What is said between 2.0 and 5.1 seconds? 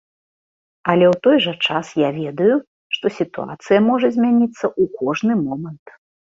я ведаю, што сітуацыя можа змяніцца ў